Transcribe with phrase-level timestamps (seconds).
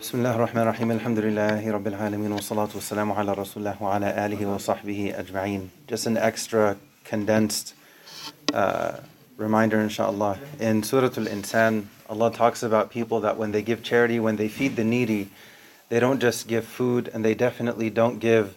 [0.00, 4.46] بسم الله الرحمن الرحيم الحمد لله رب العالمين والصلاة والسلام على رسول الله وعلى آله
[4.46, 7.74] وصحبه أجمعين Just an extra condensed
[8.54, 8.92] uh,
[9.36, 14.36] reminder inshallah in Surah Al-Insan Allah talks about people that when they give charity when
[14.36, 15.30] they feed the needy
[15.88, 18.56] they don't just give food and they definitely don't give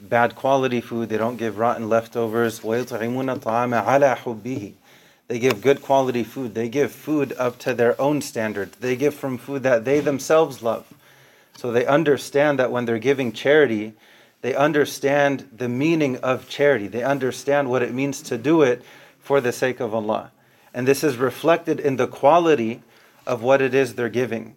[0.00, 4.72] bad quality food they don't give rotten leftovers وَيُطْعِمُونَ الطَّعَامَ عَلَى حُبِّهِ
[5.27, 6.55] they give good quality food.
[6.55, 8.77] They give food up to their own standards.
[8.77, 10.91] They give from food that they themselves love.
[11.57, 13.93] So they understand that when they're giving charity,
[14.41, 16.87] they understand the meaning of charity.
[16.87, 18.83] They understand what it means to do it
[19.19, 20.31] for the sake of Allah.
[20.73, 22.81] And this is reflected in the quality
[23.25, 24.55] of what it is they're giving.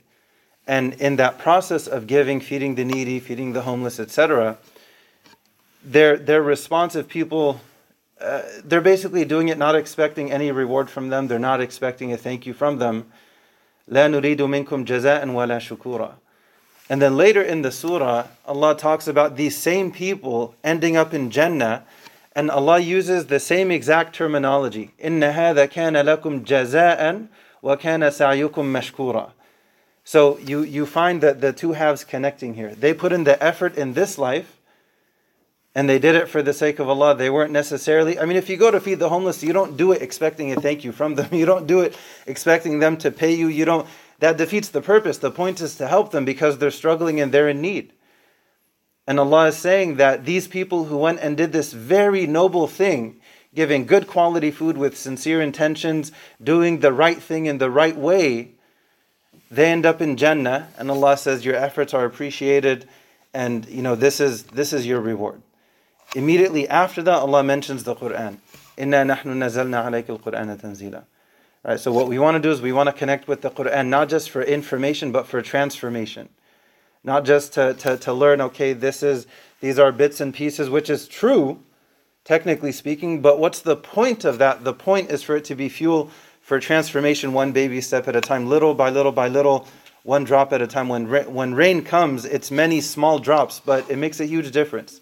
[0.66, 4.58] And in that process of giving, feeding the needy, feeding the homeless, etc.,
[5.82, 7.60] they're, they're responsive people
[8.19, 11.27] uh, they're basically doing it not expecting any reward from them.
[11.27, 13.11] They're not expecting a thank you from them.
[13.91, 16.13] لا نريد منكم جزاء ولا شكورا.
[16.89, 21.31] And then later in the surah, Allah talks about these same people ending up in
[21.31, 21.83] Jannah,
[22.35, 24.91] and Allah uses the same exact terminology.
[25.03, 27.27] إن هذا كان لكم جزاء
[27.63, 29.31] وكان سعيكم مشكورا.
[30.03, 32.75] So you, you find that the two halves connecting here.
[32.75, 34.57] They put in the effort in this life,
[35.74, 37.14] and they did it for the sake of Allah.
[37.14, 39.92] They weren't necessarily, I mean, if you go to feed the homeless, you don't do
[39.92, 41.28] it expecting a thank you from them.
[41.32, 41.96] You don't do it
[42.26, 43.46] expecting them to pay you.
[43.48, 43.86] You don't,
[44.18, 45.18] that defeats the purpose.
[45.18, 47.92] The point is to help them because they're struggling and they're in need.
[49.06, 53.20] And Allah is saying that these people who went and did this very noble thing,
[53.54, 56.12] giving good quality food with sincere intentions,
[56.42, 58.52] doing the right thing in the right way,
[59.50, 60.68] they end up in Jannah.
[60.78, 62.88] And Allah says, Your efforts are appreciated,
[63.34, 65.42] and you know, this is this is your reward.
[66.14, 68.38] Immediately after that, Allah mentions the Quran.
[68.76, 71.04] Inna nahnu nazalna alayka al-Qur'ana tanzila.
[71.62, 73.88] Right, so what we want to do is we want to connect with the Quran,
[73.88, 76.30] not just for information, but for transformation.
[77.04, 79.26] Not just to, to, to learn, okay, this is
[79.60, 81.62] these are bits and pieces, which is true,
[82.24, 84.64] technically speaking, but what's the point of that?
[84.64, 88.20] The point is for it to be fuel for transformation one baby step at a
[88.20, 89.68] time, little by little by little,
[90.02, 90.88] one drop at a time.
[90.88, 95.00] When, when rain comes, it's many small drops, but it makes a huge difference.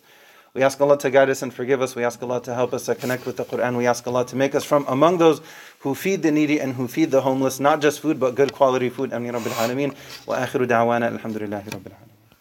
[0.58, 1.94] We ask Allah to guide us and forgive us.
[1.94, 3.76] We ask Allah to help us to connect with the Quran.
[3.76, 5.40] We ask Allah to make us from among those
[5.78, 8.88] who feed the needy and who feed the homeless, not just food, but good quality
[8.88, 9.12] food.
[9.12, 9.94] Ameen Rabbil Alameen.
[10.26, 12.17] Wa akhiru da'wana alhamdulillahi Rabbil Alameen.